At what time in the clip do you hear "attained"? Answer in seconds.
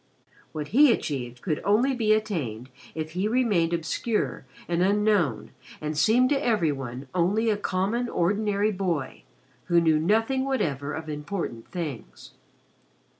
2.11-2.71